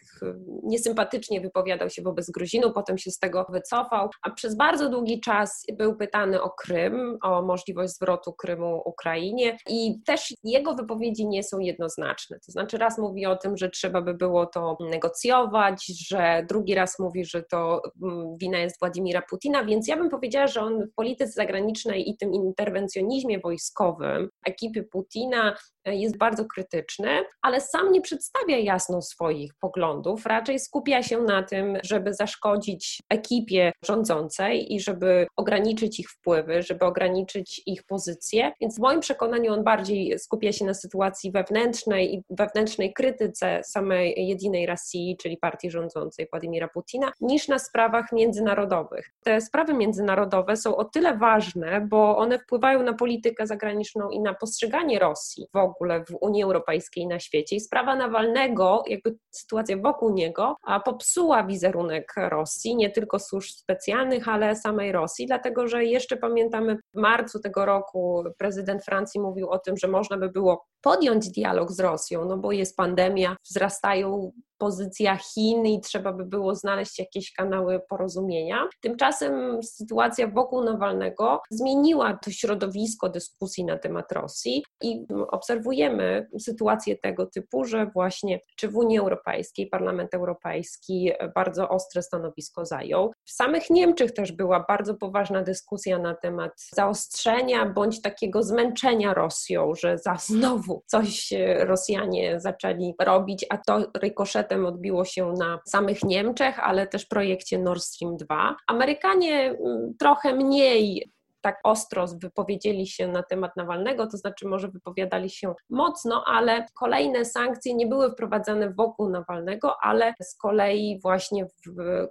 niesympatycznie 0.63 1.42
wypowiadał 1.42 1.89
się 1.89 2.01
wobec 2.01 2.32
Gruzinu, 2.32 2.72
potem 2.72 2.98
się 2.98 3.12
z 3.12 3.20
tego 3.20 3.46
wycofał, 3.50 4.10
a 4.22 4.30
przez 4.30 4.56
bardzo 4.56 4.89
długi 4.89 5.20
czas 5.20 5.65
był 5.77 5.96
pytany 5.96 6.42
o 6.42 6.50
Krym, 6.50 7.18
o 7.24 7.42
możliwość 7.42 7.94
zwrotu 7.94 8.34
Krymu 8.34 8.82
Ukrainie 8.86 9.58
i 9.70 10.01
też 10.06 10.34
jego 10.44 10.75
wypowiedzi 10.75 11.27
nie 11.27 11.44
są 11.44 11.60
jednoznaczne. 11.60 12.39
To 12.46 12.51
znaczy 12.51 12.77
raz 12.77 12.98
mówi 12.98 13.25
o 13.25 13.36
tym, 13.36 13.58
że 13.58 13.70
trzeba 13.70 14.01
by 14.01 14.13
było 14.13 14.46
to 14.46 14.77
negocjować, 14.80 15.86
że 16.10 16.46
drugi 16.50 16.75
raz 16.75 17.00
mówi, 17.00 17.25
że 17.25 17.44
to 17.44 17.82
mm, 18.03 18.38
wina 18.38 18.58
jest 18.58 18.80
Władimira 18.80 19.22
Putina, 19.30 19.65
więc 19.65 19.88
ja 19.88 19.98
bym 19.98 20.12
powiedziała, 20.13 20.48
że 20.48 20.62
on 20.62 20.88
w 20.88 20.93
polityce 20.96 21.32
zagranicznej 21.32 22.10
i 22.10 22.17
tym 22.17 22.34
interwencjonizmie 22.34 23.39
wojskowym 23.39 24.29
ekipy 24.46 24.84
Putina 24.84 25.55
jest 25.86 26.18
bardzo 26.18 26.46
krytyczny, 26.46 27.10
ale 27.42 27.62
sam 27.62 27.92
nie 27.92 28.02
przedstawia 28.02 28.58
jasno 28.58 29.02
swoich 29.02 29.54
poglądów, 29.60 30.25
raczej 30.25 30.60
skupia 30.60 31.04
się 31.04 31.18
na 31.22 31.44
tym, 31.44 31.78
żeby 31.84 32.13
zaszkodzić 32.13 33.00
ekipie 33.10 33.72
rządzącej 33.86 34.74
i 34.74 34.80
żeby 34.80 35.28
ograniczyć 35.36 36.00
ich 36.00 36.10
wpływy, 36.10 36.63
żeby 36.63 36.86
ograniczyć 36.86 37.62
ich 37.66 37.84
pozycje. 37.84 38.52
Więc 38.62 38.75
w 38.78 38.82
moim 38.82 39.00
przekonaniu 39.00 39.54
on 39.54 39.63
bardziej 39.63 40.20
skupia 40.20 40.52
się 40.52 40.66
na 40.66 40.74
sytuacji 40.74 41.32
wewnętrznej 41.32 42.16
i 42.16 42.24
wewnętrznej 42.30 42.94
krytyce 42.94 43.62
samej 43.63 44.28
jedynej 44.28 44.66
Rosji, 44.66 45.18
czyli 45.22 45.38
partii 45.38 45.72
rządzącej 45.72 46.28
Władimira 46.32 46.68
Putina, 46.68 47.12
niż 47.22 47.48
na 47.48 47.60
sprawach 47.60 48.12
międzynarodowych. 48.12 49.10
Te 49.24 49.42
sprawy 49.42 49.74
międzynarodowe 49.74 50.58
są 50.58 50.75
o 50.75 50.86
tyle 50.86 51.18
ważne, 51.18 51.88
bo 51.90 52.18
one 52.18 52.40
wpływają 52.40 52.84
na 52.84 52.94
politykę 52.94 53.48
zagraniczną 53.48 54.10
i 54.10 54.20
na 54.20 54.34
postrzeganie 54.34 55.00
Rosji 55.00 55.48
w 55.54 55.58
ogóle 55.58 55.73
w 56.10 56.18
Unii 56.22 56.44
Europejskiej 56.44 57.03
i 57.03 57.08
na 57.08 57.20
świecie. 57.20 57.56
I 57.56 57.60
sprawa 57.60 57.96
Nawalnego, 57.96 58.84
jakby 58.88 59.15
sytuacja 59.32 59.77
wokół 59.77 60.13
niego, 60.13 60.56
popsuła 60.86 61.44
wizerunek 61.44 62.13
Rosji, 62.18 62.75
nie 62.75 62.89
tylko 62.89 63.20
służb 63.20 63.50
specjalnych, 63.50 64.27
ale 64.27 64.56
samej 64.56 64.92
Rosji, 64.92 65.25
dlatego 65.25 65.68
że 65.68 65.86
jeszcze 65.86 66.18
pamiętamy 66.18 66.75
w 66.75 67.00
marcu 67.00 67.39
tego 67.39 67.65
roku 67.65 68.24
prezydent 68.38 68.86
Francji 68.86 69.22
mówił 69.22 69.50
o 69.50 69.60
tym, 69.60 69.77
że 69.77 69.88
można 69.88 70.18
by 70.18 70.30
było 70.30 70.65
podjąć 70.84 71.30
dialog 71.30 71.72
z 71.72 71.80
Rosją, 71.80 72.25
no 72.25 72.38
bo 72.38 72.52
jest 72.52 72.78
pandemia, 72.78 73.36
wzrastają 73.44 74.32
pozycja 74.58 75.18
Chin 75.18 75.66
i 75.66 75.82
trzeba 75.82 76.13
by 76.13 76.25
było 76.25 76.56
znaleźć 76.56 77.00
jakieś 77.00 77.34
kanały 77.34 77.82
porozumienia. 77.90 78.68
Tymczasem 78.82 79.63
sytuacja 79.63 80.28
wokół 80.28 80.63
Nawalnego 80.63 81.42
zmieniła 81.52 82.13
to 82.13 82.32
środowisko 82.32 83.10
dyskusji 83.10 83.66
na 83.66 83.78
temat 83.78 84.12
Rosji 84.12 84.63
i 84.82 85.06
obserwujemy 85.28 86.30
sytuację 86.40 86.98
tego 86.98 87.25
typu, 87.25 87.66
że 87.66 87.86
właśnie 87.86 88.40
czy 88.56 88.68
w 88.68 88.78
Unii 88.78 89.00
Europejskiej 89.00 89.68
Parlament 89.68 90.13
Europejski 90.13 91.12
bardzo 91.36 91.70
ostre 91.70 92.02
stanowisko 92.02 92.66
zajął. 92.66 93.12
W 93.25 93.32
samych 93.32 93.70
Niemczech 93.70 94.12
też 94.13 94.32
była 94.32 94.66
bardzo 94.68 94.96
poważna 94.96 95.44
dyskusja 95.44 96.00
na 96.00 96.16
temat 96.16 96.52
zaostrzenia 96.75 97.66
bądź 97.66 98.02
takiego 98.02 98.44
zmęczenia 98.44 99.13
Rosją, 99.13 99.75
że 99.75 99.98
za 99.98 100.16
znowu 100.16 100.73
coś 100.86 101.34
Rosjanie 101.60 102.39
zaczęli 102.39 102.94
robić, 103.00 103.46
a 103.50 103.58
to 103.58 103.92
rykoszetem 104.01 104.65
odbiło 104.65 105.06
się 105.06 105.34
na 105.39 105.60
samych 105.65 106.03
Niemczech, 106.03 106.60
ale 106.60 106.88
też 106.88 107.06
projekcie 107.06 107.60
Nord 107.60 107.84
Stream 107.84 108.18
2. 108.18 108.56
Amerykanie 108.68 109.50
mm, 109.50 109.94
trochę 110.00 110.36
mniej 110.36 111.12
tak 111.44 111.60
ostro 111.64 112.06
wypowiedzieli 112.22 112.88
się 112.88 113.08
na 113.08 113.24
temat 113.24 113.52
Nawalnego, 113.56 114.08
to 114.08 114.18
znaczy 114.18 114.48
może 114.48 114.68
wypowiadali 114.68 115.30
się 115.30 115.54
mocno, 115.70 116.24
ale 116.28 116.66
kolejne 116.80 117.26
sankcje 117.26 117.74
nie 117.74 117.88
były 117.88 118.12
wprowadzane 118.12 118.74
wokół 118.74 119.10
Nawalnego, 119.10 119.76
ale 119.82 120.14
z 120.22 120.38
kolei 120.38 121.00
właśnie 121.04 121.48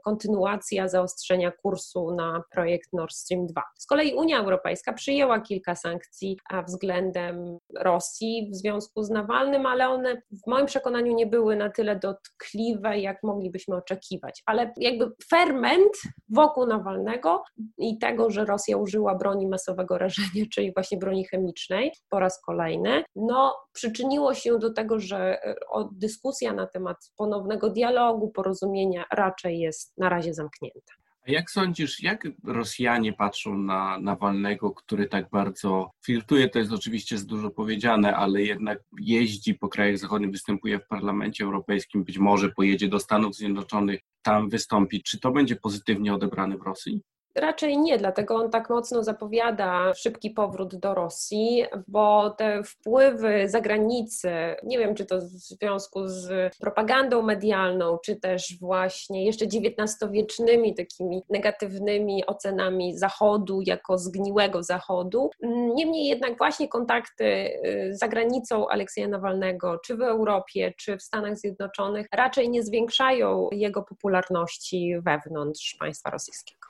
kontynuacja 0.05 0.89
zaostrzenia 0.89 1.53
kursu 1.63 2.15
na 2.15 2.43
projekt 2.51 2.93
Nord 2.93 3.13
Stream 3.13 3.47
2. 3.47 3.63
Z 3.79 3.87
kolei 3.87 4.15
Unia 4.15 4.41
Europejska 4.41 4.93
przyjęła 4.93 5.41
kilka 5.41 5.77
sankcji 5.77 6.39
względem 6.67 7.59
Rosji 7.79 8.51
w 8.53 8.57
związku 8.57 9.03
z 9.03 9.11
Nawalnym, 9.11 9.67
ale 9.67 9.89
one 9.89 10.15
w 10.15 10.47
moim 10.47 10.67
przekonaniu 10.67 11.15
nie 11.15 11.27
były 11.27 11.57
na 11.57 11.71
tyle 11.71 11.97
dotkliwe, 11.97 12.99
jak 12.99 13.19
moglibyśmy 13.23 13.77
oczekiwać. 13.77 14.43
Ale 14.47 14.73
jakby 14.77 15.13
ferment 15.31 15.93
wokół 16.29 16.67
Nawalnego 16.67 17.43
i 17.79 17.99
tego, 17.99 18.31
że 18.31 18.45
Rosja 18.45 18.77
użyła 18.77 19.15
broni 19.23 19.47
masowego 19.47 19.99
rażenia, 19.99 20.45
czyli 20.55 20.73
właśnie 20.75 20.99
broni 20.99 21.25
chemicznej 21.25 21.93
po 22.09 22.21
raz 22.21 22.41
kolejny, 22.47 23.05
no 23.17 23.55
przyczyniło 23.73 24.35
się 24.35 24.59
do 24.59 24.73
tego, 24.73 24.99
że 24.99 25.45
e, 25.45 25.55
dyskusja 25.93 26.53
na 26.53 26.67
temat 26.67 26.97
ponownego 27.17 27.71
dialogu, 27.71 28.31
porozumienia 28.31 29.05
raczej 29.13 29.59
jest 29.59 29.93
na 29.99 30.09
razie 30.09 30.35
zamknięta. 30.35 30.93
A 31.29 31.31
jak 31.31 31.51
sądzisz, 31.51 32.03
jak 32.03 32.29
Rosjanie 32.45 33.13
patrzą 33.13 33.59
na 33.59 33.99
Nawalnego, 33.99 34.71
który 34.71 35.09
tak 35.09 35.31
bardzo 35.31 35.91
flirtuje, 36.05 36.49
to 36.49 36.59
jest 36.59 36.73
oczywiście 36.73 37.19
z 37.19 37.27
dużo 37.27 37.51
powiedziane, 37.51 38.17
ale 38.17 38.43
jednak 38.43 38.79
jeździ 39.01 39.55
po 39.55 39.69
krajach 39.69 39.99
zachodnich, 39.99 40.31
występuje 40.31 40.79
w 40.79 40.87
Parlamencie 40.87 41.45
Europejskim, 41.45 42.05
być 42.05 42.19
może 42.19 42.49
pojedzie 42.49 42.89
do 42.89 43.01
Stanów 43.01 43.35
Zjednoczonych, 43.35 44.01
tam 44.23 44.49
wystąpi. 44.49 45.03
Czy 45.03 45.21
to 45.21 45.31
będzie 45.31 45.57
pozytywnie 45.57 46.15
odebrane 46.15 46.59
w 46.59 46.63
Rosji? 46.63 47.01
Raczej 47.35 47.79
nie, 47.79 47.99
dlatego 47.99 48.35
on 48.35 48.51
tak 48.51 48.71
mocno 48.71 49.05
zapowiada 49.05 49.95
szybki 49.95 50.31
powrót 50.31 50.77
do 50.77 50.95
Rosji, 50.95 51.65
bo 51.89 52.31
te 52.31 52.65
wpływy 52.65 53.49
zagranicy, 53.49 54.31
nie 54.63 54.79
wiem 54.79 54.95
czy 54.95 55.07
to 55.07 55.19
w 55.19 55.29
związku 55.29 56.09
z 56.09 56.57
propagandą 56.57 57.23
medialną, 57.23 57.99
czy 58.05 58.17
też 58.17 58.59
właśnie 58.61 59.25
jeszcze 59.25 59.45
XIX-wiecznymi 59.45 60.75
takimi 60.75 61.23
negatywnymi 61.31 62.27
ocenami 62.27 62.99
Zachodu 62.99 63.61
jako 63.67 63.99
zgniłego 63.99 64.63
Zachodu. 64.63 65.31
Niemniej 65.75 66.07
jednak 66.07 66.39
właśnie 66.39 66.69
kontakty 66.69 67.25
y, 67.25 67.91
za 67.93 68.09
granicą 68.09 68.69
Aleksieja 68.69 69.09
Nawalnego, 69.09 69.79
czy 69.79 69.97
w 69.97 70.03
Europie, 70.03 70.73
czy 70.77 70.97
w 70.97 71.03
Stanach 71.03 71.37
Zjednoczonych, 71.37 72.07
raczej 72.13 72.51
nie 72.51 72.63
zwiększają 72.63 73.49
jego 73.53 73.83
popularności 73.83 74.95
wewnątrz 75.01 75.77
państwa 75.81 76.11
rosyjskiego. 76.11 76.62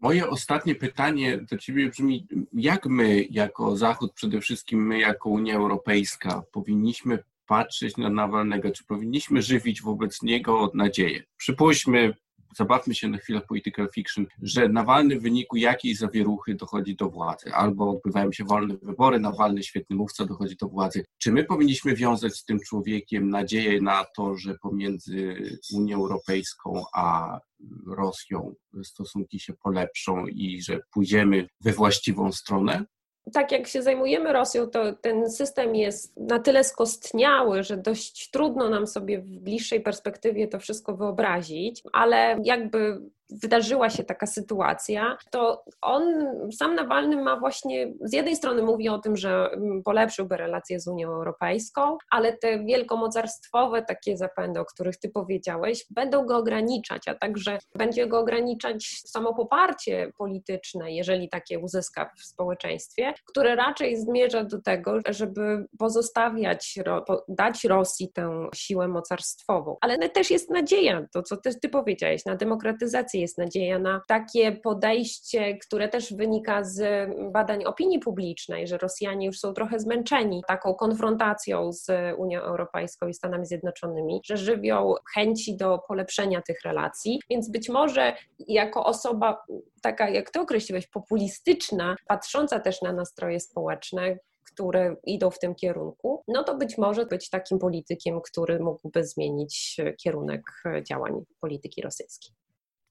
Moje 0.00 0.28
ostatnie 0.28 0.74
pytanie 0.74 1.38
do 1.50 1.58
Ciebie 1.58 1.88
brzmi, 1.88 2.26
jak 2.52 2.86
my 2.86 3.26
jako 3.30 3.76
Zachód, 3.76 4.12
przede 4.12 4.40
wszystkim 4.40 4.86
my 4.86 4.98
jako 4.98 5.30
Unia 5.30 5.54
Europejska, 5.54 6.42
powinniśmy 6.52 7.18
patrzeć 7.46 7.96
na 7.96 8.10
Nawalnego, 8.10 8.70
czy 8.70 8.84
powinniśmy 8.84 9.42
żywić 9.42 9.82
wobec 9.82 10.22
niego 10.22 10.70
nadzieję? 10.74 11.22
Przypuśćmy, 11.36 12.14
zabawmy 12.56 12.94
się 12.94 13.08
na 13.08 13.18
chwilę 13.18 13.40
w 13.40 13.46
political 13.46 13.88
fiction, 13.94 14.26
że 14.42 14.68
Nawalny 14.68 15.18
w 15.18 15.22
wyniku 15.22 15.56
jakiej 15.56 15.94
zawieruchy 15.94 16.54
dochodzi 16.54 16.96
do 16.96 17.10
władzy, 17.10 17.52
albo 17.52 17.90
odbywają 17.90 18.32
się 18.32 18.44
wolne 18.44 18.76
wybory, 18.82 19.20
Nawalny, 19.20 19.62
świetny 19.62 19.96
mówca, 19.96 20.24
dochodzi 20.24 20.56
do 20.56 20.68
władzy. 20.68 21.04
Czy 21.18 21.32
my 21.32 21.44
powinniśmy 21.44 21.94
wiązać 21.94 22.34
z 22.34 22.44
tym 22.44 22.60
człowiekiem 22.60 23.30
nadzieję 23.30 23.80
na 23.80 24.04
to, 24.16 24.36
że 24.36 24.54
pomiędzy 24.62 25.36
Unią 25.74 25.96
Europejską 25.96 26.82
a 26.94 27.38
Rosją 27.96 28.54
stosunki 28.84 29.40
się 29.40 29.52
polepszą 29.62 30.26
i 30.26 30.62
że 30.62 30.80
pójdziemy 30.92 31.48
we 31.60 31.72
właściwą 31.72 32.32
stronę? 32.32 32.84
tak 33.32 33.52
jak 33.52 33.66
się 33.66 33.82
zajmujemy 33.82 34.32
Rosją, 34.32 34.66
to 34.66 34.92
ten 34.92 35.30
system 35.30 35.76
jest 35.76 36.16
na 36.16 36.38
tyle 36.38 36.64
skostniały, 36.64 37.62
że 37.62 37.76
dość 37.76 38.30
trudno 38.30 38.68
nam 38.68 38.86
sobie 38.86 39.18
w 39.18 39.38
bliższej 39.38 39.80
perspektywie 39.80 40.48
to 40.48 40.58
wszystko 40.58 40.96
wyobrazić, 40.96 41.82
ale 41.92 42.40
jakby 42.44 43.00
wydarzyła 43.30 43.90
się 43.90 44.04
taka 44.04 44.26
sytuacja, 44.26 45.16
to 45.30 45.64
on, 45.82 46.02
sam 46.52 46.74
Nawalny 46.74 47.22
ma 47.22 47.40
właśnie, 47.40 47.92
z 48.00 48.12
jednej 48.12 48.36
strony 48.36 48.62
mówi 48.62 48.88
o 48.88 48.98
tym, 48.98 49.16
że 49.16 49.50
polepszyłby 49.84 50.36
relacje 50.36 50.80
z 50.80 50.88
Unią 50.88 51.08
Europejską, 51.12 51.98
ale 52.10 52.36
te 52.36 52.64
wielkomocarstwowe 52.64 53.82
takie 53.82 54.16
zapędy, 54.16 54.60
o 54.60 54.64
których 54.64 54.96
ty 54.96 55.08
powiedziałeś, 55.08 55.86
będą 55.90 56.26
go 56.26 56.36
ograniczać, 56.36 57.08
a 57.08 57.14
także 57.14 57.58
będzie 57.74 58.06
go 58.06 58.18
ograniczać 58.18 59.02
samo 59.06 59.34
poparcie 59.34 60.12
polityczne, 60.18 60.92
jeżeli 60.92 61.28
takie 61.28 61.58
uzyska 61.58 62.10
w 62.18 62.24
społeczeństwie, 62.24 63.14
które 63.26 63.56
raczej 63.56 63.96
zmierza 63.96 64.44
do 64.44 64.62
tego, 64.62 64.98
żeby 65.08 65.66
pozostawiać, 65.78 66.78
dać 67.28 67.64
Rosji 67.64 68.12
tę 68.12 68.48
siłę 68.54 68.88
mocarstwową. 68.88 69.76
Ale 69.80 70.08
też 70.08 70.30
jest 70.30 70.50
nadzieja, 70.50 71.06
to 71.12 71.22
co 71.22 71.36
ty, 71.36 71.54
ty 71.54 71.68
powiedziałeś, 71.68 72.24
na 72.24 72.36
demokratyzację 72.36 73.13
negocjacje, 73.14 73.20
jest 73.20 73.38
nadzieja 73.38 73.78
na 73.78 74.00
takie 74.08 74.52
podejście, 74.52 75.58
które 75.58 75.88
też 75.88 76.14
wynika 76.14 76.64
z 76.64 77.10
badań 77.32 77.64
opinii 77.64 77.98
publicznej, 77.98 78.66
że 78.66 78.78
Rosjanie 78.78 79.26
już 79.26 79.38
są 79.38 79.52
trochę 79.52 79.78
zmęczeni 79.78 80.42
taką 80.48 80.74
konfrontacją 80.74 81.72
z 81.72 81.90
Unią 82.18 82.40
Europejską 82.40 83.08
i 83.08 83.14
Stanami 83.14 83.46
Zjednoczonymi, 83.46 84.20
że 84.24 84.36
żywią 84.36 84.94
chęci 85.14 85.56
do 85.56 85.78
polepszenia 85.88 86.42
tych 86.42 86.62
relacji. 86.64 87.20
Więc 87.30 87.50
być 87.50 87.68
może 87.68 88.16
jako 88.38 88.84
osoba 88.84 89.44
taka, 89.82 90.08
jak 90.08 90.30
ty 90.30 90.40
określiłeś, 90.40 90.86
populistyczna, 90.86 91.96
patrząca 92.08 92.60
też 92.60 92.82
na 92.82 92.92
nastroje 92.92 93.40
społeczne, 93.40 94.18
które 94.52 94.96
idą 95.04 95.30
w 95.30 95.38
tym 95.38 95.54
kierunku, 95.54 96.22
no 96.28 96.44
to 96.44 96.56
być 96.56 96.78
może 96.78 97.06
być 97.06 97.30
takim 97.30 97.58
politykiem, 97.58 98.20
który 98.20 98.60
mógłby 98.60 99.06
zmienić 99.06 99.80
kierunek 99.98 100.42
działań 100.88 101.24
polityki 101.40 101.82
rosyjskiej. 101.82 102.43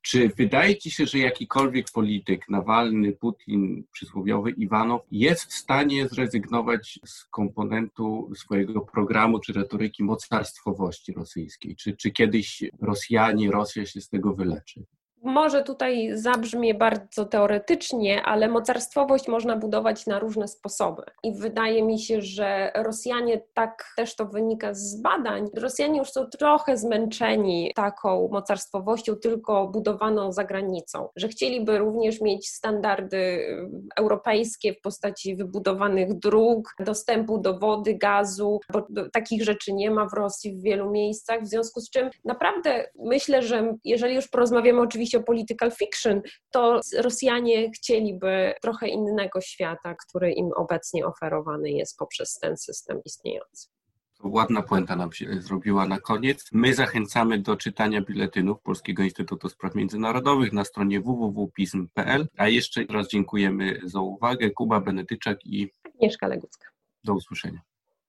Czy 0.04 0.30
wydaje 0.30 0.78
Ci 0.78 0.92
się, 0.92 1.06
że 1.06 1.18
jakikolwiek 1.18 1.92
polityk, 1.94 2.50
Nawalny, 2.50 3.12
Putin, 3.12 3.84
przysłowiowy 3.92 4.52
Iwanow, 4.52 5.02
jest 5.12 5.46
w 5.46 5.54
stanie 5.54 6.08
zrezygnować 6.08 7.00
z 7.06 7.26
komponentu 7.26 8.32
swojego 8.36 8.82
programu 8.82 9.40
czy 9.40 9.54
retoryki 9.54 10.04
mocarstwowości 10.04 11.14
rosyjskiej? 11.14 11.76
Czy, 11.76 11.98
czy 11.98 12.12
kiedyś 12.12 12.64
Rosjanie, 12.82 13.52
Rosja 13.52 13.86
się 13.86 14.02
z 14.02 14.10
tego 14.10 14.34
wyleczy? 14.34 14.86
Może 15.24 15.64
tutaj 15.64 16.10
zabrzmie 16.14 16.74
bardzo 16.74 17.26
teoretycznie, 17.26 18.24
ale 18.24 18.48
mocarstwowość 18.48 19.28
można 19.28 19.58
budować 19.58 20.08
na 20.08 20.20
różne 20.20 20.48
sposoby. 20.48 21.04
I 21.24 21.34
wydaje 21.34 21.84
mi 21.84 22.00
się, 22.00 22.22
że 22.22 22.72
Rosjanie, 22.76 23.42
tak 23.54 23.94
też 23.98 24.16
to 24.16 24.26
wynika 24.26 24.74
z 24.74 25.02
badań, 25.02 25.48
Rosjanie 25.56 26.00
już 26.00 26.12
są 26.12 26.26
trochę 26.26 26.78
zmęczeni 26.78 27.72
taką 27.76 28.30
mocarstwowością 28.32 29.16
tylko 29.16 29.68
budowaną 29.68 30.32
za 30.32 30.44
granicą, 30.44 31.10
że 31.16 31.28
chcieliby 31.28 31.78
również 31.78 32.22
mieć 32.22 32.50
standardy 32.50 33.18
y, 33.18 33.70
europejskie 33.96 34.74
w 34.74 34.82
postaci 34.82 35.36
wybudowanych 35.36 36.14
dróg, 36.14 36.76
dostępu 36.80 37.38
do 37.38 37.60
wody, 37.60 37.94
gazu, 37.98 38.60
bo 38.74 38.88
takich 39.14 39.44
rzeczy 39.44 39.74
nie 39.74 39.92
ma 39.92 40.10
w 40.10 40.14
Rosji 40.14 40.56
w 40.56 40.62
wielu 40.62 40.92
miejscach, 40.92 41.42
w 41.42 41.48
związku 41.48 41.82
z 41.82 41.90
czym 41.90 42.10
naprawdę 42.26 42.86
myślę, 43.00 43.42
że 43.42 43.78
jeżeli 43.84 44.16
już 44.16 44.28
porozmawiamy 44.28 44.82
oczywiście 44.82 45.13
o 45.16 45.24
political 45.24 45.72
fiction, 45.72 46.22
to 46.52 46.80
Rosjanie 46.98 47.72
chcieliby 47.72 48.54
trochę 48.62 48.88
innego 48.88 49.42
świata, 49.42 49.96
który 50.08 50.32
im 50.32 50.52
obecnie 50.56 51.06
oferowany 51.06 51.72
jest 51.72 51.98
poprzez 51.98 52.40
ten 52.40 52.58
system 52.58 53.02
istniejący. 53.06 53.68
Ładna 54.24 54.62
puenta 54.62 54.96
nam 54.96 55.12
się 55.12 55.42
zrobiła 55.42 55.88
na 55.88 56.00
koniec. 56.00 56.50
My 56.52 56.74
zachęcamy 56.74 57.40
do 57.40 57.58
czytania 57.58 58.02
biletynów 58.02 58.62
Polskiego 58.62 59.04
Instytutu 59.04 59.50
Spraw 59.50 59.76
Międzynarodowych 59.76 60.54
na 60.54 60.66
stronie 60.66 61.02
www.pism.pl. 61.02 62.28
A 62.38 62.48
jeszcze 62.48 62.86
raz 62.90 63.08
dziękujemy 63.08 63.80
za 63.84 64.00
uwagę. 64.00 64.52
Kuba 64.52 64.80
Benetyczak 64.80 65.46
i 65.46 65.72
Agnieszka 65.84 66.28
Legucka. 66.28 66.68
Do 67.04 67.14
usłyszenia. 67.14 67.62